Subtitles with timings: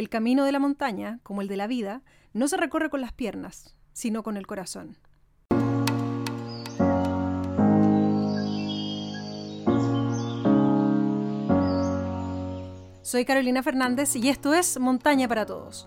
[0.00, 2.00] El camino de la montaña, como el de la vida,
[2.32, 4.96] no se recorre con las piernas, sino con el corazón.
[13.02, 15.86] Soy Carolina Fernández y esto es Montaña para Todos.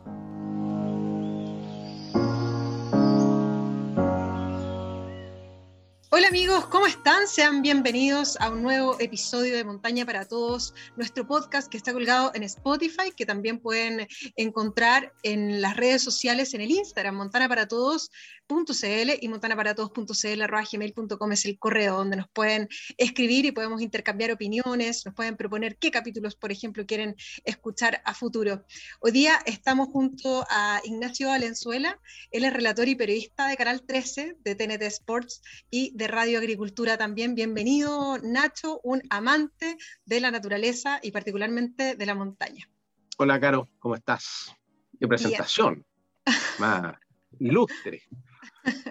[6.16, 7.28] Hola amigos, ¿cómo están?
[7.28, 12.30] Sean bienvenidos a un nuevo episodio de Montaña para Todos, nuestro podcast que está colgado
[12.36, 17.68] en Spotify, que también pueden encontrar en las redes sociales, en el Instagram, Montana para
[17.68, 18.12] Todos,
[18.48, 22.68] .cl y montanaparaTodos.cl.gmail.com es el correo donde nos pueden
[22.98, 28.14] escribir y podemos intercambiar opiniones, nos pueden proponer qué capítulos, por ejemplo, quieren escuchar a
[28.14, 28.66] futuro.
[29.00, 32.00] Hoy día estamos junto a Ignacio Valenzuela,
[32.32, 35.42] él es relator y periodista de Canal 13 de TNT Sports
[35.72, 37.36] y de Radio Agricultura también.
[37.36, 42.70] Bienvenido, Nacho, un amante de la naturaleza y particularmente de la montaña.
[43.18, 44.54] Hola, Caro, ¿cómo estás?
[45.00, 45.86] Qué presentación.
[46.60, 46.96] Más
[47.40, 48.04] ilustre.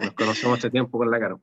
[0.00, 1.40] Nos conocemos hace tiempo con la Caro.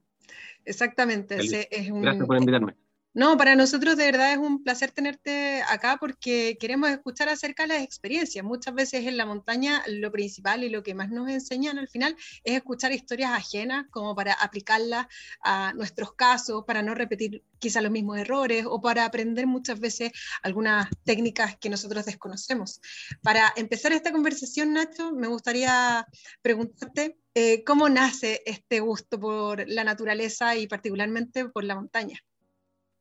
[0.66, 1.38] Exactamente.
[1.38, 2.75] Es un, Gracias por invitarme.
[3.15, 7.69] No, para nosotros de verdad es un placer tenerte acá porque queremos escuchar acerca de
[7.69, 8.45] las experiencias.
[8.45, 12.16] Muchas veces en la montaña lo principal y lo que más nos enseñan al final
[12.43, 15.07] es escuchar historias ajenas como para aplicarlas
[15.41, 20.11] a nuestros casos, para no repetir quizá los mismos errores o para aprender muchas veces
[20.44, 22.79] algunas técnicas que nosotros desconocemos.
[23.23, 26.05] Para empezar esta conversación, Nacho, me gustaría
[26.44, 32.23] preguntarte eh, cómo nace este gusto por la naturaleza y particularmente por la montaña.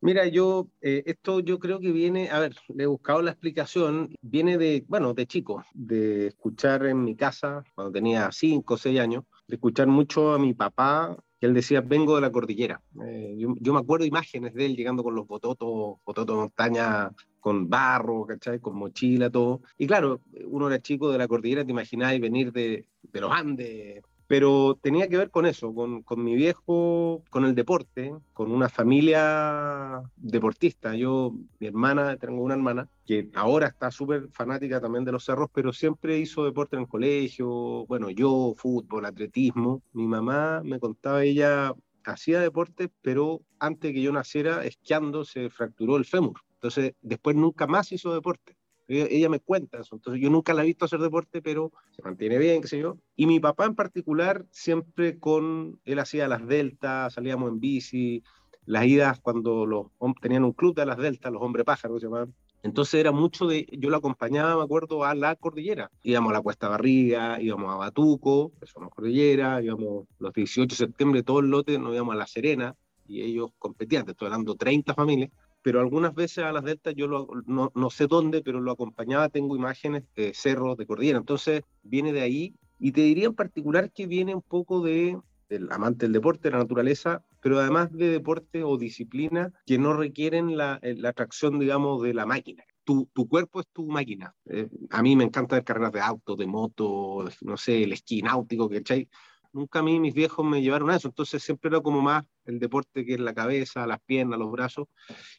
[0.01, 4.15] Mira, yo, eh, esto yo creo que viene, a ver, le he buscado la explicación,
[4.21, 8.97] viene de, bueno, de chico, de escuchar en mi casa, cuando tenía cinco o seis
[8.97, 12.81] años, de escuchar mucho a mi papá, que él decía, vengo de la cordillera.
[13.05, 17.69] Eh, yo, me acuerdo imágenes de él llegando con los bototos, bototos de montaña, con
[17.69, 18.59] barro, ¿cachai?
[18.59, 19.61] Con mochila, todo.
[19.77, 24.01] Y claro, uno era chico de la cordillera, te imagináis venir de, de los Andes,
[24.29, 30.03] pero tenía que ver con eso, con, mi viejo, con el deporte, con una familia
[30.17, 30.95] deportista.
[30.95, 35.49] Yo, mi hermana, tengo una hermana que ahora está súper fanática también de los cerros,
[35.51, 39.81] pero siempre hizo deporte en el colegio, bueno, yo, fútbol, atletismo.
[39.93, 41.73] Mi mamá me contaba, ella
[42.05, 46.39] hacía deporte, pero antes que yo naciera, esquiando, se fracturó el fémur.
[46.53, 48.58] Entonces, después nunca más hizo deporte.
[48.89, 49.95] Ella, me cuenta eso.
[49.95, 52.97] Entonces, yo nunca la he visto hacer deporte, pero se mantiene bien, qué sé yo.
[53.15, 58.23] Y mi papá en particular, siempre con, él hacía las deltas, salíamos en bici,
[58.65, 59.87] las idas cuando los
[60.21, 62.33] tenían un club de las deltas, los hombres pájaros se llamaban.
[62.61, 65.89] Entonces era mucho de, yo lo acompañaba, me acuerdo, a la cordillera.
[66.03, 70.67] Íbamos a la Cuesta Barriga, íbamos a Batuco, que son las cordilleras, íbamos los 18
[70.67, 72.75] de septiembre, todo el lote, nos íbamos a La Serena,
[73.07, 75.31] y ellos competían, te estoy hablando 30 familias,
[75.61, 79.55] pero algunas veces a las deltas yo no, no, sé dónde, pero lo acompañaba, tengo
[79.55, 84.07] imágenes de cerros, de cordillera, entonces viene de ahí, y te diría en particular que
[84.07, 85.17] viene un poco de
[85.49, 89.93] del amante del deporte, de la naturaleza, pero además de deporte o disciplina que no
[89.93, 92.63] requieren la, eh, la atracción, digamos, de la máquina.
[92.83, 94.33] Tu, tu cuerpo es tu máquina.
[94.45, 98.21] Eh, a mí me encanta ver carreras de auto, de moto, no sé, el esquí
[98.21, 99.09] náutico, ¿cachai?
[99.51, 102.59] Nunca a mí mis viejos me llevaron a eso, entonces siempre era como más el
[102.59, 104.87] deporte que la cabeza, las piernas, los brazos,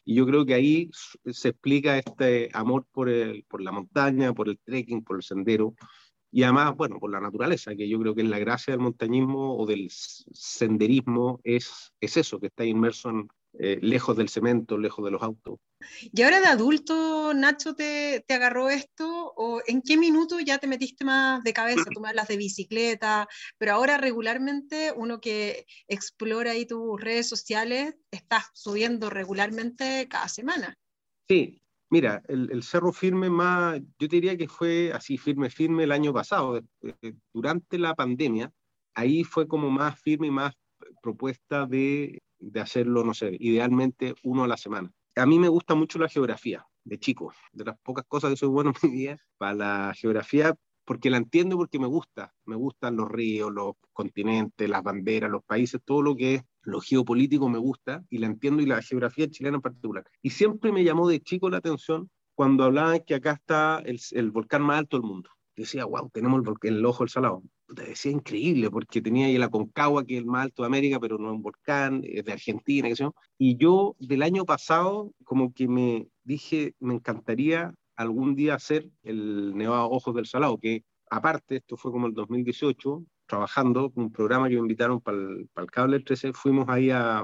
[0.05, 0.89] y yo creo que ahí
[1.25, 5.73] se explica este amor por, el, por la montaña, por el trekking, por el sendero,
[6.31, 9.57] y además, bueno, por la naturaleza, que yo creo que es la gracia del montañismo
[9.57, 13.11] o del senderismo, es, es eso, que está inmerso
[13.59, 15.59] eh, lejos del cemento, lejos de los autos.
[16.11, 19.33] ¿Y ahora de adulto, Nacho, te, te, agarró esto?
[19.35, 21.85] ¿O en qué minuto ya te metiste más de cabeza?
[21.93, 23.27] Tú me hablas de bicicleta,
[23.57, 30.77] pero ahora regularmente uno que explora ahí tus redes sociales, estás subiendo regularmente cada semana.
[31.27, 35.83] Sí, mira, el, el, Cerro Firme más, yo te diría que fue así firme, firme
[35.83, 36.61] el año pasado,
[37.33, 38.51] durante la pandemia,
[38.93, 40.53] ahí fue como más firme y más
[41.01, 44.91] propuesta de de hacerlo, no sé, idealmente uno a la semana.
[45.15, 48.49] A mí me gusta mucho la geografía, de chico, de las pocas cosas que soy
[48.49, 50.55] bueno en mi vida, para la geografía,
[50.85, 55.43] porque la entiendo porque me gusta, me gustan los ríos, los continentes, las banderas, los
[55.43, 59.29] países, todo lo que es lo geopolítico me gusta y la entiendo y la geografía
[59.29, 60.05] chilena en particular.
[60.21, 64.31] Y siempre me llamó de chico la atención cuando hablaban que acá está el, el
[64.31, 65.29] volcán más alto del mundo.
[65.55, 67.43] Decía, wow, tenemos el, el ojo del salado
[67.73, 70.99] te decía increíble, porque tenía ahí la Concagua, que es el más alto de América,
[70.99, 72.89] pero no es un volcán, es de Argentina.
[73.37, 79.55] Y yo del año pasado, como que me dije, me encantaría algún día hacer el
[79.55, 84.49] Nevado Ojos del Salado, que aparte, esto fue como el 2018, trabajando con un programa
[84.49, 87.23] que me invitaron para el, para el Cable 13, fuimos ahí a,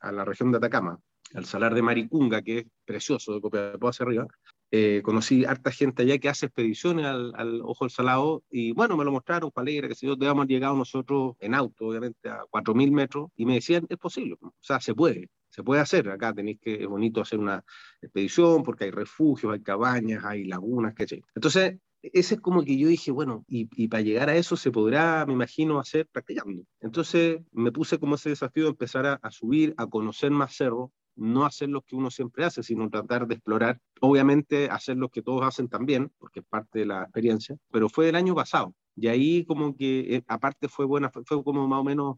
[0.00, 0.98] a, la región de Atacama,
[1.34, 4.26] al Salar de Maricunga, que es precioso, de Copiapó hacia arriba,
[4.72, 9.04] Eh, conocí harta gente allá que hace expediciones al, Ojo del Salado y bueno, me
[9.04, 12.92] lo mostraron, cuál era, que si yo, debíamos llegado nosotros en auto, obviamente, a 4.000
[12.92, 16.08] metros y me decían, es posible, o sea, se puede, se puede hacer.
[16.08, 17.64] Acá tenéis que, es bonito hacer una
[18.00, 21.22] expedición porque hay refugios, hay cabañas, hay lagunas, ¿cachai?
[21.34, 24.70] Entonces, ese es como que yo dije, bueno, y, y, para llegar a eso se
[24.70, 26.62] podrá, me imagino, hacer practicando.
[26.80, 30.90] Entonces me puse como ese desafío de empezar a, a subir, a conocer más cerros,
[31.20, 35.22] no hacer lo que uno siempre hace, sino tratar de explorar, obviamente hacer lo que
[35.22, 38.74] todos hacen también, porque es parte de la experiencia, pero fue el año pasado.
[38.96, 42.16] Y ahí como que, eh, aparte fue buena, fue como más o menos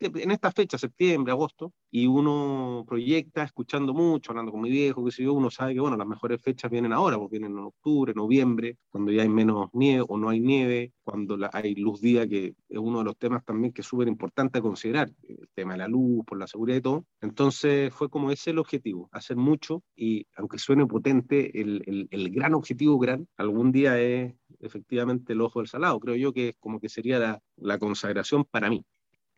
[0.00, 5.10] en esta fecha, septiembre, agosto, y uno proyecta escuchando mucho, hablando con mi viejo, que
[5.10, 8.12] si yo, uno sabe que, bueno, las mejores fechas vienen ahora, porque vienen en octubre,
[8.14, 12.54] noviembre, cuando ya hay menos nieve o no hay nieve, cuando hay luz día, que
[12.68, 15.88] es uno de los temas también que es súper importante considerar, el tema de la
[15.88, 17.04] luz, por la seguridad y todo.
[17.20, 22.30] Entonces fue como ese el objetivo, hacer mucho, y aunque suene potente, el, el, el
[22.30, 26.56] gran objetivo gran, algún día es efectivamente el ojo del salado, creo yo que es
[26.58, 28.84] como que sería la, la consagración para mí.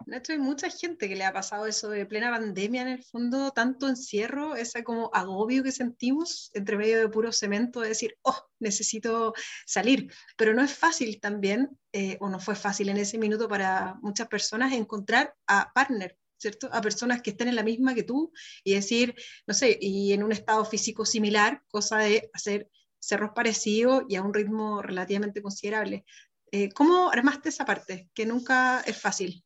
[0.05, 3.51] Nacho, hay mucha gente que le ha pasado eso de plena pandemia en el fondo,
[3.51, 8.47] tanto encierro, ese como agobio que sentimos entre medio de puro cemento, de decir, oh,
[8.61, 9.33] necesito
[9.65, 10.13] salir.
[10.37, 14.29] Pero no es fácil también, eh, o no fue fácil en ese minuto para muchas
[14.29, 16.69] personas encontrar a partner, ¿cierto?
[16.73, 18.33] A personas que estén en la misma que tú
[18.63, 19.15] y decir,
[19.47, 22.69] no sé, y en un estado físico similar, cosa de hacer
[23.07, 26.05] cerros parecidos y a un ritmo relativamente considerable.
[26.51, 28.11] Eh, ¿Cómo armaste esa parte?
[28.15, 29.45] Que nunca es fácil.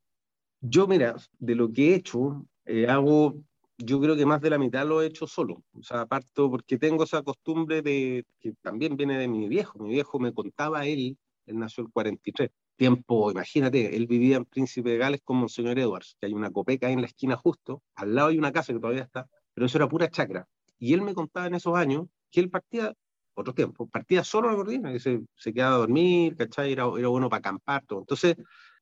[0.60, 3.42] Yo, mira, de lo que he hecho, eh, hago,
[3.78, 5.62] yo creo que más de la mitad lo he hecho solo.
[5.78, 9.78] O sea, parto porque tengo esa costumbre de, que también viene de mi viejo.
[9.78, 12.50] Mi viejo me contaba él, él nació el 43.
[12.76, 16.86] Tiempo, imagínate, él vivía en Príncipe de Gales con Monseñor Edwards, que hay una copeca
[16.86, 19.76] ahí en la esquina justo, al lado hay una casa que todavía está, pero eso
[19.76, 20.48] era pura chacra.
[20.78, 22.94] Y él me contaba en esos años que él partía,
[23.40, 26.72] otro tiempo, partía solo la cordillera, que se, se quedaba a dormir, ¿cachai?
[26.72, 28.00] Era, era bueno para acampar, todo.
[28.00, 28.36] Entonces,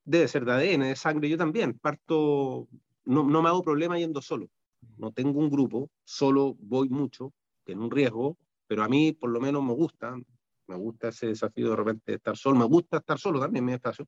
[0.05, 2.69] debe ser de ADN, de sangre, yo también, parto,
[3.05, 4.49] no, no me hago problema yendo solo,
[4.97, 7.33] no tengo un grupo, solo voy mucho,
[7.65, 10.17] tiene un riesgo, pero a mí por lo menos me gusta,
[10.67, 13.67] me gusta ese desafío de repente de estar solo, me gusta estar solo también en
[13.67, 14.07] mi espacio,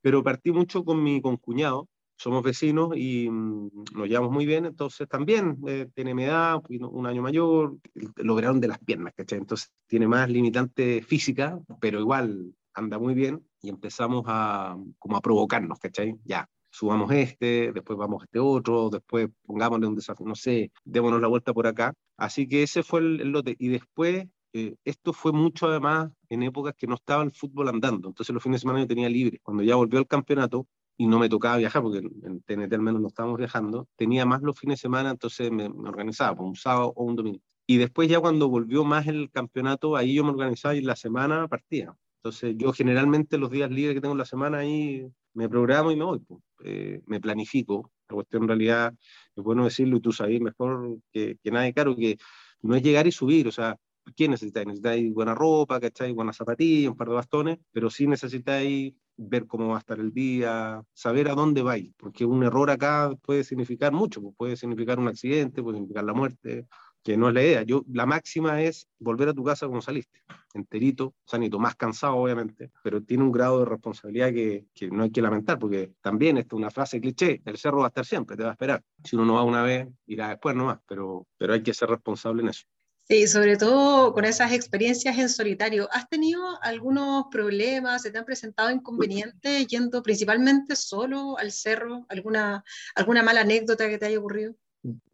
[0.00, 5.08] pero partí mucho con mi concuñado, somos vecinos y mm, nos llevamos muy bien, entonces
[5.08, 7.76] también eh, tiene mi edad, un año mayor,
[8.16, 9.38] lograron de las piernas, ¿cachai?
[9.38, 15.20] Entonces tiene más limitante física, pero igual anda muy bien y empezamos a, como a
[15.20, 16.16] provocarnos, ¿cachai?
[16.24, 21.20] Ya, subamos este, después vamos a este otro, después pongámosle un desafío, no sé, démonos
[21.20, 21.94] la vuelta por acá.
[22.16, 23.54] Así que ese fue el, lote.
[23.58, 28.08] Y después, eh, esto fue mucho además en épocas que no estaba el fútbol andando.
[28.08, 29.40] Entonces los fines de semana yo tenía libre.
[29.42, 33.00] Cuando ya volvió al campeonato, y no me tocaba viajar, porque en TNT al menos
[33.00, 36.48] no estábamos viajando, tenía más los fines de semana, entonces me, me organizaba, por pues,
[36.48, 37.40] un sábado o un domingo.
[37.66, 41.48] Y después ya cuando volvió más el campeonato, ahí yo me organizaba y la semana
[41.48, 41.96] partía.
[42.18, 45.96] Entonces yo generalmente los días libres que tengo en la semana ahí me programo y
[45.96, 46.40] me voy, pues.
[46.64, 47.90] eh, me planifico.
[48.08, 48.94] La cuestión en realidad
[49.34, 52.16] es bueno decirlo y tú sabes mejor que, que nadie, claro, que
[52.62, 53.76] no es llegar y subir, o sea,
[54.16, 54.66] ¿qué necesitáis?
[54.66, 56.12] Necesitáis buena ropa, ¿cachai?
[56.12, 60.12] Buenas zapatillas, un par de bastones, pero sí necesitáis ver cómo va a estar el
[60.12, 64.98] día, saber a dónde vais, porque un error acá puede significar mucho, pues puede significar
[64.98, 66.66] un accidente, puede significar la muerte,
[67.02, 67.62] que no es la idea.
[67.62, 70.22] Yo, la máxima es volver a tu casa como saliste,
[70.54, 75.10] enterito, sanito, más cansado obviamente, pero tiene un grado de responsabilidad que, que no hay
[75.10, 78.36] que lamentar, porque también esta es una frase cliché, el cerro va a estar siempre,
[78.36, 78.82] te va a esperar.
[79.04, 82.42] Si uno no va una vez, irá después nomás, pero, pero hay que ser responsable
[82.42, 82.64] en eso.
[83.06, 85.88] Sí, sobre todo con esas experiencias en solitario.
[85.92, 88.02] ¿Has tenido algunos problemas?
[88.02, 92.06] ¿Se te han presentado inconvenientes yendo principalmente solo al cerro?
[92.08, 94.54] ¿Alguna, alguna mala anécdota que te haya ocurrido?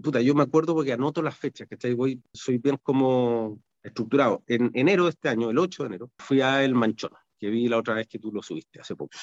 [0.02, 1.94] puta, yo me acuerdo porque anoto las fechas, ¿cachai?
[1.94, 4.42] Voy, soy bien como estructurado.
[4.47, 7.68] En enero de este año, el 8 de enero, fui a El Manchón, que vi
[7.68, 9.16] la otra vez que tú lo subiste, hace poco.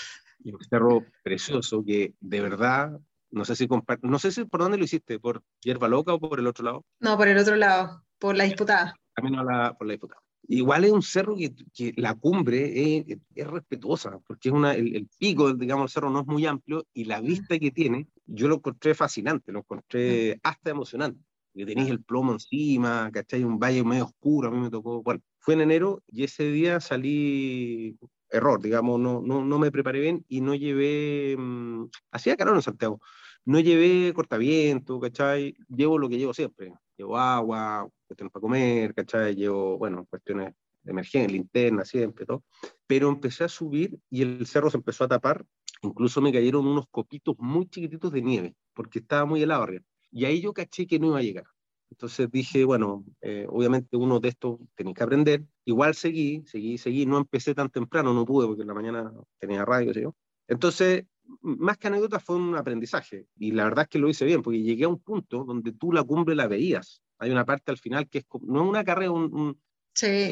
[0.44, 3.00] Y un cerro precioso que de verdad,
[3.32, 3.68] no sé si
[4.02, 6.86] no sé si por dónde lo hiciste, por Hierba Loca o por el otro lado.
[7.00, 8.96] No, por el otro lado, por la disputada.
[9.14, 10.22] Camino a la, por la disputada.
[10.50, 14.96] Igual es un cerro que, que la cumbre es, es, respetuosa, porque es una, el,
[14.96, 18.48] el, pico, digamos, del cerro no es muy amplio y la vista que tiene, yo
[18.48, 21.22] lo encontré fascinante, lo encontré hasta emocionante.
[21.54, 23.44] Que tenéis el plomo encima, ¿cachai?
[23.44, 25.02] Un valle medio oscuro, a mí me tocó.
[25.02, 27.98] Bueno, fue en enero y ese día salí,
[28.30, 32.62] error, digamos, no, no, no me preparé bien y no llevé, mmm, hacía calor en
[32.62, 33.02] Santiago,
[33.46, 35.56] no llevé cortaviento, ¿cachai?
[35.68, 39.36] Llevo lo que llevo siempre, llevo agua, cuestiones para comer, ¿cachai?
[39.36, 42.44] Llevo, bueno, cuestiones de emergencia, linterna, siempre, todo.
[42.88, 45.46] Pero empecé a subir y el cerro se empezó a tapar,
[45.82, 49.84] incluso me cayeron unos copitos muy chiquititos de nieve, porque estaba muy helado arriba.
[50.12, 51.46] Y ahí yo caché que no iba a llegar.
[51.90, 55.46] Entonces dije, bueno, eh, obviamente uno de estos tenía que aprender.
[55.66, 57.06] Igual seguí, seguí, seguí.
[57.06, 60.16] No empecé tan temprano, no pude porque en la mañana tenía radio, sé yo.
[60.48, 61.06] Entonces,
[61.42, 63.28] más que anécdota, fue un aprendizaje.
[63.38, 65.92] Y la verdad es que lo hice bien, porque llegué a un punto donde tú
[65.92, 67.02] la cumbre la veías.
[67.20, 69.60] Hay una parte al final que es no es una carrera, un, un,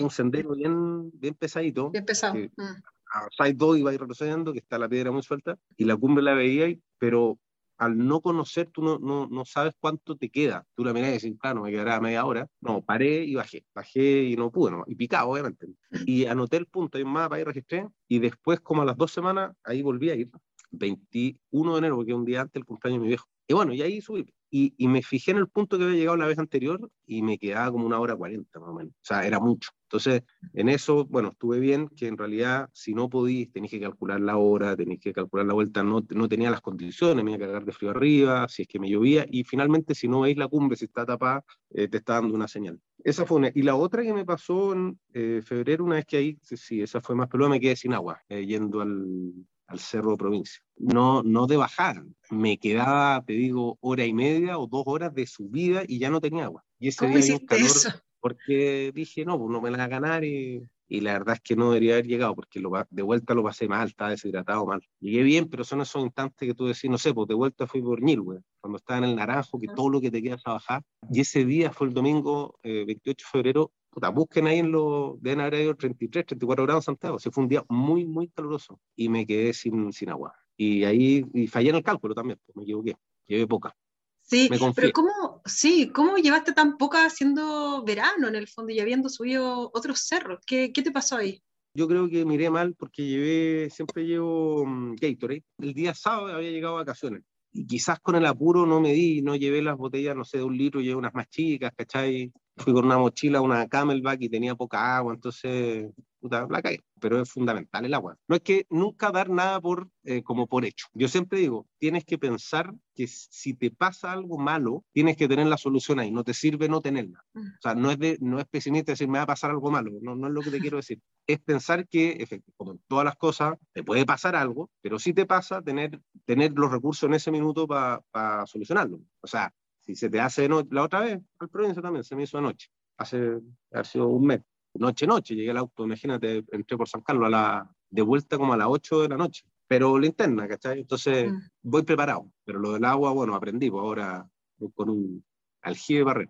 [0.02, 1.90] un sendero bien, bien pesadito.
[1.90, 2.34] Bien pesado.
[2.34, 2.82] Que, mm.
[3.14, 6.34] A side 2 iba retrocediendo, que está la piedra muy suelta, y la cumbre la
[6.34, 7.40] veía, pero
[7.78, 10.66] al no conocer, tú no, no, no, sabes cuánto te queda.
[10.76, 12.48] Tú la mirás y decís, claro, me quedará media hora.
[12.62, 13.66] No, paré y bajé.
[13.74, 14.84] Bajé y no pude, ¿no?
[14.88, 15.68] y picado, obviamente.
[16.06, 19.12] Y anoté el punto, hay un mapa, ahí registré, y después, como a las dos
[19.12, 20.30] semanas, ahí volví a ir.
[20.72, 23.28] 21 de enero, porque un día antes del cumpleaños de mi viejo.
[23.48, 24.26] Y bueno, y ahí subí.
[24.50, 27.38] Y, y, me fijé en el punto que había llegado la vez anterior y me
[27.38, 28.94] quedaba como una hora cuarenta más o menos.
[28.94, 29.72] O sea, era mucho.
[29.86, 34.20] Entonces, en eso, bueno, estuve bien, que en realidad, si no podís, tenéis que calcular
[34.20, 37.48] la hora, tenéis que calcular la vuelta, no, no tenía las condiciones, me iba a
[37.48, 40.48] cagar de frío arriba, si es que me llovía, y finalmente, si no veis la
[40.48, 42.80] cumbre, si está tapada, eh, te está dando una señal.
[43.04, 43.52] Esa fue una.
[43.54, 47.02] Y la otra que me pasó en eh, febrero, una vez que ahí, sí, esa
[47.02, 49.34] fue más peluda, me quedé sin agua, eh, yendo al,
[49.68, 50.62] al cerro de provincia.
[50.78, 55.26] No, no de bajar, me quedaba, te digo, hora y media o dos horas de
[55.26, 56.64] subida y ya no tenía agua.
[56.80, 57.72] Y ese día un calor,
[58.20, 61.42] porque dije, no, pues no me la voy a ganar y, y, la verdad es
[61.42, 64.82] que no debería haber llegado porque lo, de vuelta lo pasé mal, estaba deshidratado mal.
[65.00, 67.82] Llegué bien, pero son esos instantes que tú decís, no sé, pues de vuelta fui
[67.82, 70.84] por Nilwe, cuando estaba en el naranjo, que todo lo que te quedas a bajar.
[71.12, 73.72] Y ese día fue el domingo 28 eh, de febrero
[74.14, 77.20] busquen ahí en lo, deben haber ido 33, 34 grados en Santiago.
[77.20, 80.34] se fue un día muy, muy caluroso y me quedé sin, sin agua.
[80.58, 82.96] Y ahí y fallé en el cálculo también, pues me equivoqué,
[83.28, 83.76] llevé poca.
[84.22, 89.08] Sí, pero ¿cómo, sí, ¿cómo llevaste tan poca haciendo verano en el fondo y habiendo
[89.08, 90.40] subido otros cerros?
[90.48, 91.44] ¿Qué, qué te pasó ahí?
[91.76, 95.44] Yo creo que miré mal porque llevé, siempre llevo um, Gatorade.
[95.60, 97.22] El día sábado había llegado a vacaciones
[97.52, 100.44] y quizás con el apuro no me di, no llevé las botellas, no sé, de
[100.44, 102.32] un litro, llevé unas más chicas, ¿cachai?
[102.58, 105.92] Fui con una mochila, una camelback y tenía poca agua, entonces
[106.26, 106.80] puta, la caí.
[107.00, 108.18] Pero es fundamental el agua.
[108.28, 110.88] No es que nunca dar nada por, eh, como por hecho.
[110.94, 115.46] Yo siempre digo, tienes que pensar que si te pasa algo malo, tienes que tener
[115.46, 116.10] la solución ahí.
[116.10, 117.24] No te sirve no tenerla.
[117.34, 117.40] Mm.
[117.40, 119.92] O sea, no es, de, no es pesimista decir, me va a pasar algo malo.
[120.02, 121.00] No, no es lo que te quiero decir.
[121.28, 125.26] Es pensar que, como en todas las cosas, te puede pasar algo, pero si te
[125.26, 129.00] pasa, tener, tener los recursos en ese minuto para solucionarlo.
[129.22, 129.52] O sea,
[129.86, 132.70] si se te hace noche, la otra vez, al provincia también se me hizo anoche,
[132.98, 133.40] hace,
[133.72, 134.42] ha sido un mes,
[134.74, 138.54] noche, noche, llegué al auto, imagínate, entré por San Carlos a la, de vuelta como
[138.54, 140.80] a las 8 de la noche, pero linterna, ¿cachai?
[140.80, 141.38] Entonces mm.
[141.64, 144.28] voy preparado, pero lo del agua, bueno, aprendí, pues ahora
[144.74, 145.24] con un
[145.62, 146.30] aljibe barrer.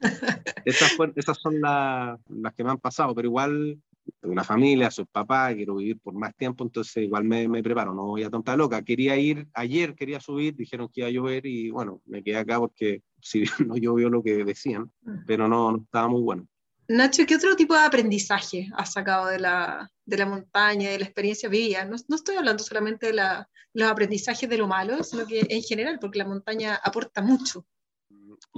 [0.64, 2.18] esas, esas son las
[2.56, 3.80] que me han pasado, pero igual
[4.22, 8.06] una familia, soy papá, quiero vivir por más tiempo, entonces igual me, me, preparo, no
[8.06, 8.82] voy a tonta loca.
[8.82, 12.58] Quería ir, ayer quería subir, dijeron que iba a llover y bueno, me quedé acá
[12.58, 15.24] porque si no llovió lo que decían, mm.
[15.26, 16.46] pero no, no estaba muy bueno.
[16.90, 21.04] Nacho, ¿qué otro tipo de aprendizaje has sacado de la, de la montaña, de la
[21.04, 21.84] experiencia vivida?
[21.84, 25.62] No, no estoy hablando solamente de la, los aprendizajes de lo malo, sino que en
[25.62, 27.66] general, porque la montaña aporta mucho.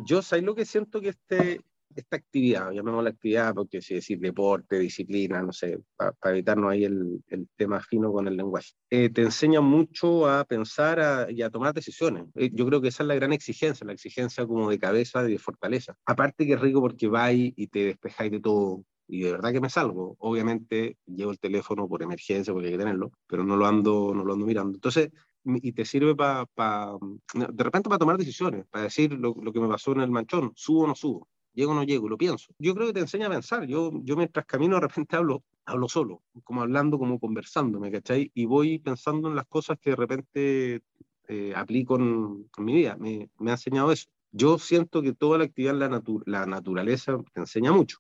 [0.06, 1.60] Yo, ¿sabes lo que siento que este,
[1.94, 6.84] esta actividad, llamemos la actividad porque si decir deporte, disciplina, no sé, para evitarnos ahí
[6.84, 11.50] el, el, tema fino con el lenguaje, eh, te enseña mucho a pensar y a
[11.50, 12.26] tomar decisiones.
[12.34, 15.32] Eh, yo creo que esa es la gran exigencia, la exigencia como de cabeza y
[15.32, 15.96] de fortaleza.
[16.06, 19.60] Aparte que es rico porque vais y te despejáis de todo, y de verdad que
[19.60, 20.16] me salgo.
[20.20, 24.24] Obviamente llevo el teléfono por emergencia porque hay que tenerlo, pero no lo ando, no
[24.24, 24.76] lo ando mirando.
[24.76, 25.10] Entonces,
[25.44, 26.96] y te sirve para, pa,
[27.34, 30.52] de repente para tomar decisiones, para decir lo, lo, que me pasó en el manchón,
[30.54, 32.52] subo o no subo llego o no llego, lo pienso.
[32.58, 33.66] Yo creo que te enseña a pensar.
[33.66, 38.30] Yo, yo mientras camino de repente hablo, hablo solo, como hablando, como conversando, ¿me cachai?
[38.34, 40.82] Y voy pensando en las cosas que de repente
[41.28, 42.96] eh, aplico en, mi vida.
[42.98, 44.08] Me, me, ha enseñado eso.
[44.32, 47.98] Yo siento que toda la actividad en la, la naturaleza te enseña mucho.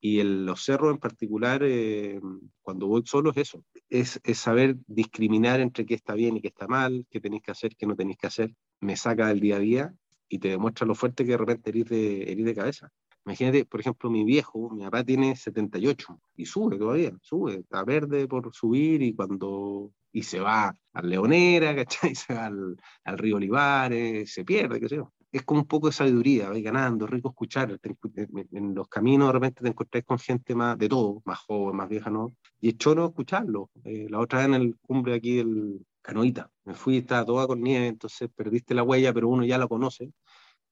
[0.00, 2.20] Y en los cerros en particular, eh,
[2.60, 6.48] cuando voy solo es eso, es, es, saber discriminar entre qué está bien y qué
[6.48, 8.54] está mal, qué tenéis que hacer, qué no tenéis que hacer.
[8.80, 9.94] Me saca del día a día
[10.28, 12.90] y te demuestra lo fuerte que de repente eres de, de cabeza.
[13.26, 18.28] Imagínate, por ejemplo, mi viejo, mi papá tiene 78 y sube todavía, sube, está verde
[18.28, 22.14] por subir y cuando y se va a Leonera, ¿cachai?
[22.14, 25.12] Se va al, al, río Olivares, se pierde, qué sé yo.
[25.32, 27.76] Es como un poco de sabiduría, vais ganando, rico escuchar.
[27.82, 31.88] en los caminos de repente te encontrás con gente más de todo, más joven, más
[31.88, 32.32] vieja, ¿no?
[32.60, 33.70] Y es choro escucharlo.
[33.82, 36.50] Eh, la otra vez en el cumbre aquí del, canoita.
[36.64, 40.12] Me fui, estaba toda con nieve, entonces perdiste la huella, pero uno ya la conoce.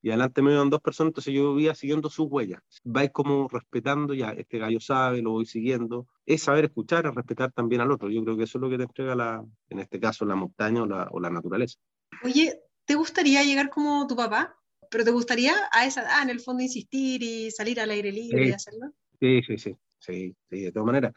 [0.05, 2.61] Y adelante me iban dos personas, entonces yo iba siguiendo sus huellas.
[2.85, 6.07] Vais como respetando, ya, este gallo sabe, lo voy siguiendo.
[6.27, 8.11] Es saber escuchar, es respetar también al otro.
[8.11, 10.83] Yo creo que eso es lo que te entrega, la, en este caso, la montaña
[10.83, 11.79] o la, o la naturaleza.
[12.25, 14.57] Oye, ¿te gustaría llegar como tu papá?
[14.93, 18.49] pero ¿te gustaría a esa edad, en el fondo, insistir y salir al aire libre
[18.49, 18.93] y hacerlo?
[19.19, 21.15] Sí, sí, sí, sí, sí, de todas maneras.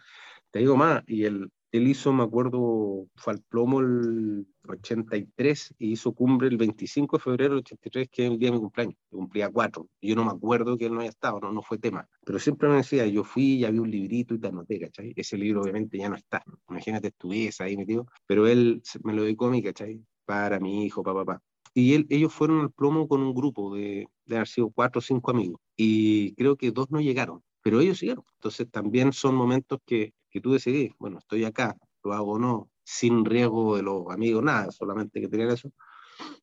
[0.50, 5.94] Te digo más, y el, él hizo, me acuerdo, fue al plomo el 83 y
[5.94, 8.96] hizo cumbre el 25 de febrero del 83, que es el día de mi cumpleaños.
[9.10, 9.88] Cumplía cuatro.
[10.02, 12.08] Yo no me acuerdo que él no haya estado, no, no fue tema.
[12.26, 15.14] Pero siempre me decía, yo fui y había un librito y te anoté, ¿cachai?
[15.16, 16.44] Ese libro obviamente ya no está.
[16.70, 18.06] Imagínate, estuviese ahí metido.
[18.28, 20.02] Pero él me lo dedicó a mí, ¿cachai?
[20.26, 21.44] Para mi hijo, papá, papá.
[21.74, 25.32] Y ellos fueron al plomo con un grupo de, de haber sido cuatro o cinco
[25.32, 25.60] amigos.
[25.76, 28.24] Y creo que dos no llegaron, pero ellos siguieron.
[28.36, 32.70] Entonces también son momentos que que tú decidís, bueno, estoy acá, lo hago o no,
[32.84, 35.72] sin riesgo de los amigos, nada, solamente que tener eso.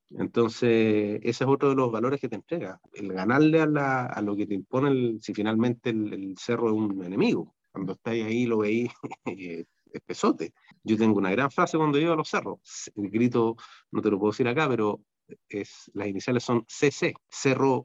[0.08, 4.22] Entonces, ese es otro de los valores que te entrega, el ganarle a, la, a
[4.22, 7.54] lo que te impone si finalmente el, cerro es un enemigo.
[7.70, 8.90] Cuando estáis ahí lo veis,
[9.26, 10.54] es pesote.
[10.82, 12.90] Yo tengo una gran frase cuando llego a los cerros.
[12.96, 13.56] El grito,
[13.90, 15.02] no te lo puedo decir acá, pero
[15.50, 17.84] es, las iniciales son CC, cerro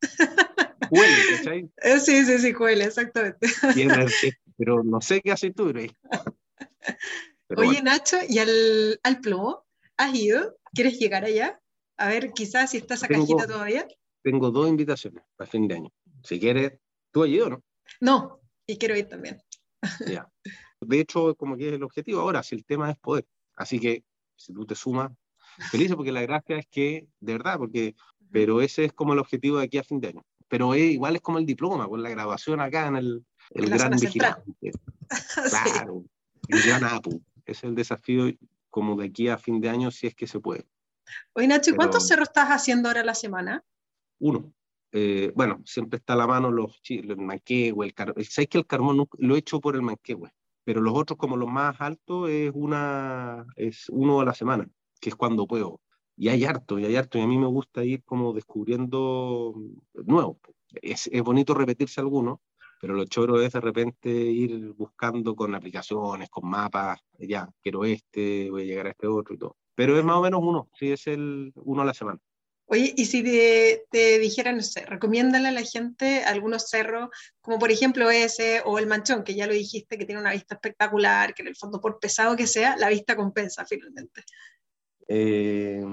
[0.90, 1.70] huele, ¿cachai?
[1.82, 3.48] Eh, sí, sí, sí, huele, exactamente
[4.56, 5.72] pero no sé qué haces tú,
[7.56, 9.64] Oye, Nacho, ¿y al, al plomo?
[9.96, 10.56] ¿Has ido?
[10.72, 11.60] ¿Quieres llegar allá?
[11.96, 13.86] A ver, quizás si está esa cajita todavía.
[14.22, 15.90] Tengo dos invitaciones para fin de año.
[16.22, 16.78] Si quieres,
[17.12, 17.64] ¿tú has ido no?
[18.00, 19.40] No, y quiero ir también.
[20.06, 20.28] Ya.
[20.80, 23.26] De hecho, como que es el objetivo ahora, si el tema es poder.
[23.54, 24.04] Así que,
[24.36, 25.12] si tú te sumas,
[25.70, 27.94] feliz porque la gracia es que, de verdad, porque,
[28.32, 30.24] pero ese es como el objetivo de aquí a fin de año.
[30.54, 33.90] Pero es, igual es como el diploma, con la grabación acá en el, el gran
[33.90, 34.70] vigilante.
[35.50, 36.04] Claro,
[36.46, 37.20] el gran Apu.
[37.44, 38.32] Es el desafío
[38.70, 40.64] como de aquí a fin de año, si es que se puede.
[41.32, 43.64] Oye, Nacho, cuántos cerros estás haciendo ahora a la semana?
[44.20, 44.52] Uno.
[44.92, 48.22] Eh, bueno, siempre está a la mano los, el manquehue, el carbón.
[48.22, 50.30] Sabes que el carbón lo he hecho por el manquehue,
[50.62, 54.68] pero los otros, como los más altos, es, una, es uno a la semana,
[55.00, 55.80] que es cuando puedo.
[56.16, 59.54] Y hay harto, y hay harto, y a mí me gusta ir como descubriendo
[59.92, 60.38] nuevo.
[60.80, 62.38] Es, es bonito repetirse algunos,
[62.80, 68.50] pero lo choro es de repente ir buscando con aplicaciones, con mapas, ya, quiero este,
[68.50, 69.56] voy a llegar a este otro y todo.
[69.74, 72.20] Pero es más o menos uno, sí, es el uno a la semana.
[72.66, 77.10] Oye, y si te, te no sé, recomiéndale a la gente algunos cerros,
[77.42, 80.54] como por ejemplo ese o el Manchón, que ya lo dijiste, que tiene una vista
[80.54, 84.24] espectacular, que en el fondo, por pesado que sea, la vista compensa finalmente.
[85.08, 85.84] Eh,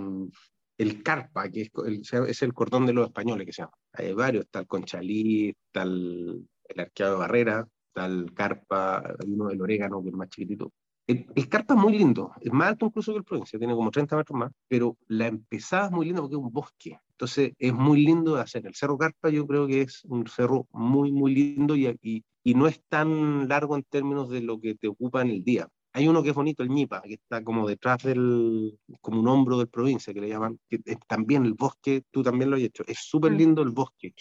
[0.77, 3.73] el Carpa, que es el, es el, cordón de los españoles que se llama.
[3.93, 10.01] Hay varios, el Conchalí, está el el arqueado de barrera, tal carpa, uno del orégano
[10.01, 10.71] que es más chiquitito.
[11.07, 14.15] El, carpa es muy lindo, es más alto incluso que el provincia, tiene como 30
[14.15, 18.05] metros más, pero la empezada es muy linda porque es un bosque, entonces es muy
[18.05, 18.65] lindo de hacer.
[18.65, 22.53] El cerro carpa yo creo que es un cerro muy, muy lindo y, y, y
[22.53, 25.67] no es tan largo en términos de lo que te ocupa en el día.
[25.93, 29.57] Hay uno que es bonito, el Ñipa, que está como detrás del, como un hombro
[29.57, 32.83] del provincia, que le llaman, que es también el bosque, tú también lo has hecho,
[32.87, 33.37] es súper mm.
[33.37, 34.13] lindo el bosque.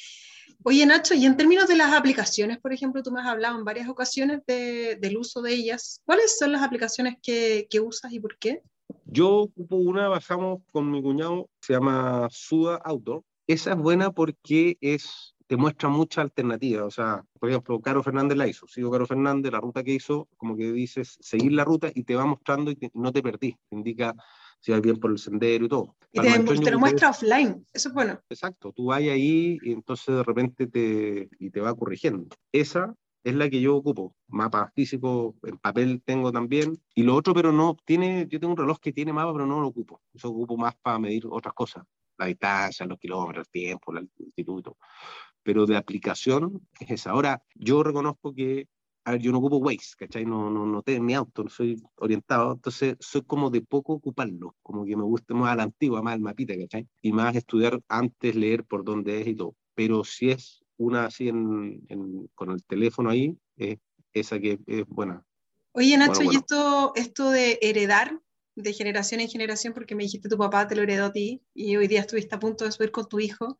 [0.62, 3.64] Oye, Nacho, y en términos de las aplicaciones, por ejemplo, tú me has hablado en
[3.64, 6.02] varias ocasiones de, del uso de ellas.
[6.04, 8.60] ¿Cuáles son las aplicaciones que, que, usas y por qué?
[9.06, 13.24] Yo ocupo una, bajamos con mi cuñado, se llama Suda Auto.
[13.46, 16.84] Esa es buena porque es, te muestra mucha alternativa.
[16.84, 18.68] O sea, por ejemplo, Caro Fernández la hizo.
[18.68, 22.14] Sigo Caro Fernández, la ruta que hizo, como que dices, seguir la ruta y te
[22.14, 23.56] va mostrando y no te perdís.
[23.68, 24.14] Te indica
[24.60, 25.96] si vas bien por el sendero y todo.
[26.12, 28.20] Y te, lo muestra offline, eso es bueno.
[28.28, 32.28] Exacto, tú vas ahí y entonces de repente te, y te va corrigiendo.
[32.52, 34.14] Esa es la que yo ocupo.
[34.28, 36.80] Mapa físico, en papel tengo también.
[36.94, 39.60] Y lo otro, pero no, tiene, yo tengo un reloj que tiene mapa, pero no
[39.60, 40.00] lo ocupo.
[40.14, 41.82] Eso ocupo más para medir otras cosas.
[42.18, 44.62] La distancia, los kilómetros, el tiempo, la altitud.
[45.42, 47.10] Pero de aplicación es esa.
[47.10, 48.68] Ahora, yo reconozco que
[49.04, 50.24] a ver, yo no ocupo Waze, ¿cachai?
[50.24, 54.56] No, no, no tengo mi auto, no soy orientado, entonces soy como de poco ocuparlo,
[54.62, 56.86] como que me gusta más a la antigua, más el mapita, ¿cachai?
[57.00, 59.56] Y más estudiar antes, leer por dónde es y todo.
[59.74, 63.78] Pero si es una así en, con el teléfono ahí, es
[64.12, 65.24] esa que es buena.
[65.72, 68.20] Oye, Nacho, ¿y esto, esto de heredar
[68.56, 71.76] de generación en generación, porque me dijiste tu papá te lo heredó a ti y
[71.76, 73.56] hoy día estuviste a punto de subir con tu hijo,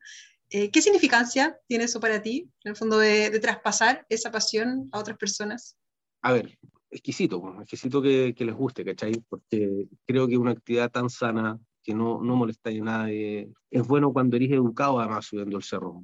[0.51, 4.99] eh, ¿Qué significancia tiene eso para ti, en el fondo, de, traspasar esa pasión a
[4.99, 5.77] otras personas?
[6.21, 6.57] A ver,
[6.89, 9.13] exquisito, exquisito que, les guste, ¿cachai?
[9.29, 14.11] Porque creo que una actividad tan sana, que no, no molesta a nadie, es bueno
[14.11, 16.03] cuando eres educado además subiendo el cerro,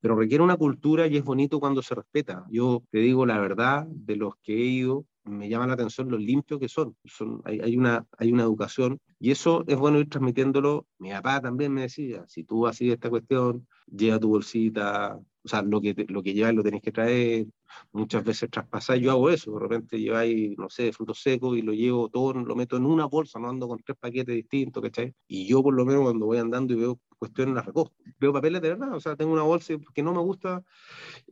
[0.00, 2.44] pero requiere una cultura y es bonito cuando se respeta.
[2.50, 6.18] Yo te digo la verdad, de los que he ido, me llama la atención lo
[6.18, 6.96] limpios que son.
[7.04, 10.86] son hay, hay, una, hay una educación y eso es bueno ir transmitiéndolo.
[10.98, 15.62] Mi papá también me decía, si tú haces esta cuestión, lleva tu bolsita, o sea,
[15.62, 17.46] lo que, lo que lleváis lo tenéis que traer,
[17.92, 21.72] muchas veces traspasar, yo hago eso, de repente lleváis, no sé, frutos secos y lo
[21.72, 25.14] llevo todo, lo meto en una bolsa, no ando con tres paquetes distintos, ¿cachai?
[25.26, 28.62] Y yo por lo menos cuando voy andando y veo cuestiones las recojo, veo papeles
[28.62, 30.62] de verdad, o sea, tengo una bolsa que no me gusta,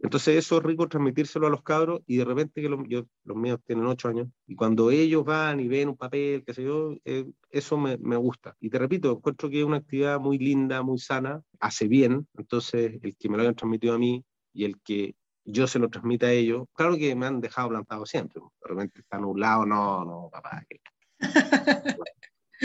[0.02, 3.36] entonces eso es rico transmitírselo a los cabros y de repente que los, yo, los
[3.36, 6.96] míos tienen ocho años y cuando ellos van y ven un papel, qué sé yo,
[7.04, 8.56] eh, eso me, me gusta.
[8.60, 12.98] Y te repito, encuentro que es una actividad muy linda, muy sana, hace bien, entonces
[13.02, 15.14] el que me lo hayan transmitido a mí y el que
[15.46, 19.00] yo se lo transmita a ellos, claro que me han dejado plantado siempre, de repente
[19.00, 20.64] están a un lado, no, no, papá.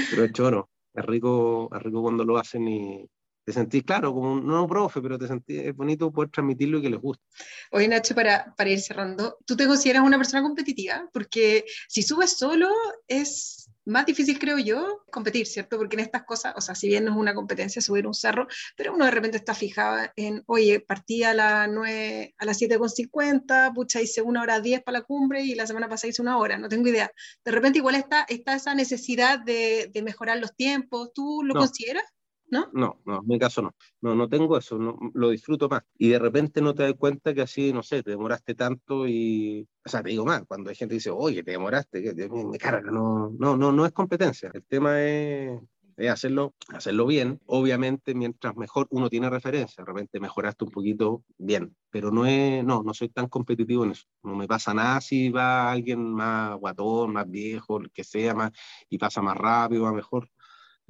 [0.10, 3.08] pero es choro, es rico, es rico cuando lo hacen y
[3.44, 6.82] te sentís, claro, como un, no profe, pero te sentís, es bonito poder transmitirlo y
[6.82, 7.24] que les guste.
[7.72, 11.10] Oye, Nacho, para, para ir cerrando, ¿tú te consideras una persona competitiva?
[11.12, 12.70] Porque si subes solo
[13.08, 15.78] es más difícil, creo yo, competir, ¿cierto?
[15.78, 18.48] Porque en estas cosas, o sea, si bien no es una competencia subir un cerro,
[18.76, 23.74] pero uno de repente está fijado en, oye, partí a, las 9, a las 7.50,
[23.74, 26.58] pucha, hice una hora 10 para la cumbre y la semana pasada hice una hora,
[26.58, 27.12] no tengo idea.
[27.44, 32.04] De repente igual está, está esa necesidad de, de mejorar los tiempos, ¿tú lo consideras?
[32.52, 32.70] ¿No?
[32.74, 33.74] No, no, en mi caso no.
[34.02, 35.84] No, no tengo eso, no, lo disfruto más.
[35.98, 39.66] Y de repente no te das cuenta que así, no sé, te demoraste tanto y,
[39.86, 42.58] o sea, te digo más, cuando hay gente que dice, oye, te demoraste, que me
[42.58, 44.52] carga, no, no, no, no es competencia.
[44.54, 45.62] El tema es,
[46.10, 47.40] hacerlo, hacerlo bien.
[47.46, 52.66] Obviamente, mientras mejor uno tiene referencia, de repente mejoraste un poquito bien, pero no es,
[52.66, 54.08] no, no soy tan competitivo en eso.
[54.24, 58.52] No me pasa nada si va alguien más guatón, más viejo, el que sea, más,
[58.90, 60.28] y pasa más rápido, va mejor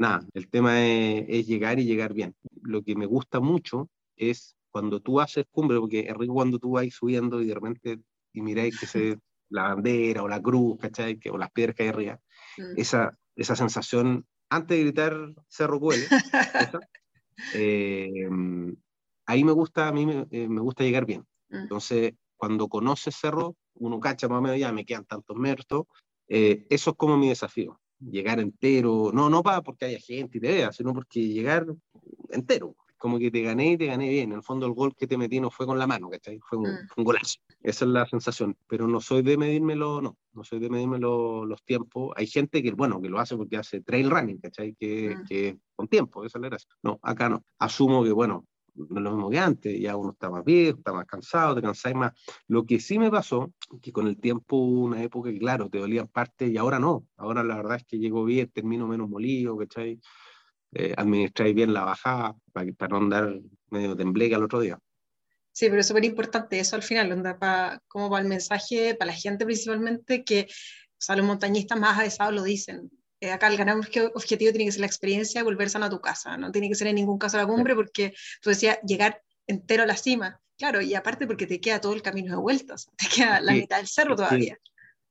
[0.01, 2.35] nada, el tema es, llegar y llegar bien.
[2.63, 6.71] Lo que me gusta mucho es cuando tú haces cumbre, porque es rico cuando tú
[6.71, 7.99] vas subiendo y de repente
[8.33, 11.19] y miráis que se la bandera o la cruz, ¿cachai?
[11.19, 12.19] Que, o las piedras que hay arriba,
[12.57, 12.73] mm.
[12.77, 16.05] esa, esa sensación, antes de gritar Cerro Cuele,
[17.53, 18.29] eh,
[19.25, 21.25] ahí me gusta, a mí me, eh, me gusta llegar bien.
[21.49, 21.57] Mm.
[21.57, 25.85] Entonces, cuando conoces Cerro, uno cacha más o menos, ya me quedan tantos metros,
[26.27, 30.41] eh, eso es como mi desafío llegar entero, no, no para porque haya gente y
[30.41, 31.65] te vea, sino porque llegar
[32.29, 34.31] entero, como que te gané y te gané bien.
[34.31, 36.39] En el fondo el gol que te metí no fue con la mano, ¿cachai?
[36.39, 37.03] Fue un, mm.
[37.03, 37.39] golazo.
[37.63, 38.55] Esa es la sensación.
[38.67, 42.13] Pero no soy de medírmelo, no, no soy de medirme los tiempos.
[42.15, 44.75] Hay gente que, bueno, que lo hace porque hace trail running, ¿cachai?
[44.75, 45.25] Que, mm.
[45.25, 46.69] que con tiempo, esa es la gracia.
[46.83, 47.43] No, acá no.
[47.57, 48.45] Asumo que, bueno,
[48.89, 51.61] no es lo mismo que antes, ya uno está más viejo, está más cansado, te
[51.61, 52.13] cansáis más.
[52.47, 55.79] Lo que sí me pasó, que con el tiempo hubo una época que, claro, te
[55.79, 57.05] dolían partes y ahora no.
[57.17, 59.99] Ahora la verdad es que llego bien, termino menos molido, ¿cachai?
[60.73, 64.79] Eh, administráis bien la bajada para, para no andar medio tembleque al otro día.
[65.53, 69.11] Sí, pero es súper importante eso al final, onda, para, como para el mensaje, para
[69.11, 70.47] la gente principalmente, que
[71.01, 72.89] o sea, los montañistas más avesados lo dicen,
[73.29, 76.51] acá el gran objetivo tiene que ser la experiencia, volver sano a tu casa, no
[76.51, 79.95] tiene que ser en ningún caso la cumbre, porque tú decías llegar entero a la
[79.95, 83.53] cima, claro, y aparte porque te queda todo el camino de vueltas, te queda la
[83.53, 84.57] mitad del cerro todavía.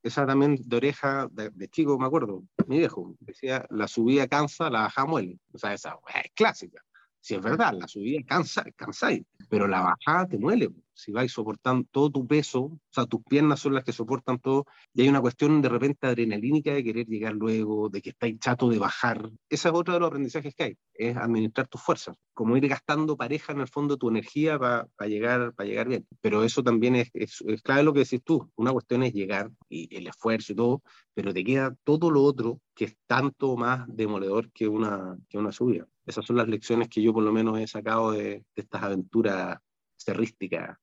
[0.02, 4.82] Esa también de oreja, de, chico me acuerdo, mi viejo, decía, la subida cansa, la
[4.82, 6.82] baja muele, o sea, esa es clásica.
[7.22, 10.70] Si es verdad, la subida cansa, cansáis, pero la bajada te muele
[11.00, 14.66] si vais soportando todo tu peso, o sea, tus piernas son las que soportan todo,
[14.92, 18.68] y hay una cuestión de repente adrenalínica de querer llegar luego, de que estáis chato
[18.68, 19.30] de bajar.
[19.48, 23.16] Ese es otro de los aprendizajes que hay, es administrar tus fuerzas, como ir gastando
[23.16, 26.06] pareja en el fondo tu energía para llegar, para llegar bien.
[26.20, 29.50] Pero eso también es, es, es, clave lo que decís tú, una cuestión es llegar
[29.68, 30.82] y el esfuerzo y todo,
[31.14, 35.52] pero te queda todo lo otro que es tanto más demoledor que una, que una
[35.52, 35.86] subida.
[36.06, 39.58] Esas son las lecciones que yo por lo menos he sacado de, de estas aventuras
[39.96, 40.78] cerrísticas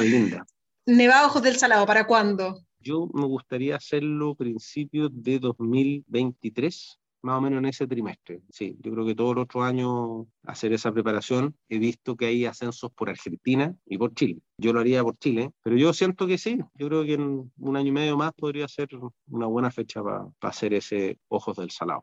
[0.00, 0.46] linda.
[0.86, 2.60] Nevado del Salado, ¿para cuándo?
[2.78, 8.42] Yo me gustaría hacerlo principios de 2023, más o menos en ese trimestre.
[8.50, 11.56] Sí, yo creo que todos los otros años hacer esa preparación.
[11.68, 14.40] He visto que hay ascensos por Argentina y por Chile.
[14.58, 16.60] Yo lo haría por Chile, pero yo siento que sí.
[16.74, 18.88] Yo creo que en un año y medio más podría ser
[19.26, 22.02] una buena fecha para hacer ese Ojos del Salado.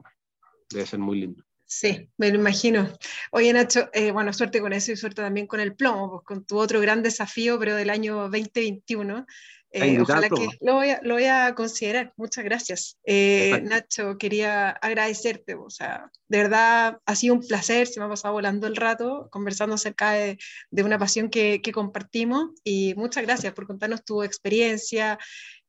[0.69, 1.43] Debe ser muy lindo.
[1.73, 2.87] Sí, me lo imagino.
[3.31, 6.45] Oye, Nacho, eh, bueno, suerte con eso y suerte también con el plomo, pues, con
[6.45, 9.25] tu otro gran desafío, pero del año 2021.
[9.71, 12.13] Eh, ojalá que lo voy, a, lo voy, a, considerar.
[12.15, 12.99] Muchas gracias.
[13.05, 15.55] Eh, Nacho, quería agradecerte.
[15.55, 17.87] O sea, de verdad ha sido un placer.
[17.87, 20.37] Se me ha pasado volando el rato conversando acerca de,
[20.69, 22.51] de una pasión que, que, compartimos.
[22.63, 25.17] Y muchas gracias por contarnos tu experiencia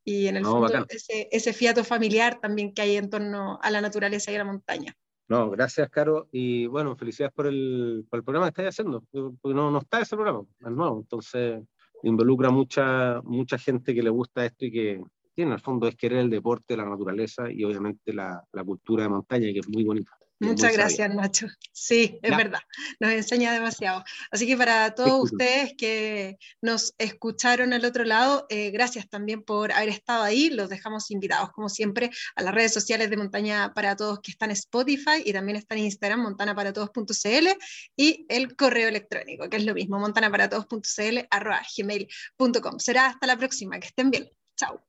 [0.05, 3.81] y en el fondo ese, ese fiato familiar también que hay en torno a la
[3.81, 4.95] naturaleza y a la montaña.
[5.29, 6.29] No, gracias, Caro.
[6.33, 9.03] Y bueno, felicidades por el, por el programa que estáis haciendo,
[9.41, 11.01] porque no, no está ese programa, es nuevo.
[11.01, 11.63] Entonces,
[12.03, 15.03] involucra mucha, mucha gente que le gusta esto y que
[15.35, 19.05] tiene, en el fondo, es querer el deporte, la naturaleza y obviamente la, la cultura
[19.05, 20.13] de montaña, que es muy bonita.
[20.41, 21.47] Muchas gracias, Nacho.
[21.73, 22.61] Sí, es verdad,
[23.01, 24.05] nos enseña demasiado.
[24.31, 29.73] Así que para todos ustedes que nos escucharon al otro lado, eh, gracias también por
[29.73, 30.51] haber estado ahí.
[30.51, 34.51] Los dejamos invitados, como siempre, a las redes sociales de Montaña para Todos que están
[34.51, 37.49] en Spotify y también están en Instagram, montanaparatodos.cl
[37.97, 42.79] y el correo electrónico, que es lo mismo, montanaparatodos.cl arroba gmail.com.
[42.79, 44.29] Será hasta la próxima, que estén bien.
[44.57, 44.81] Chao.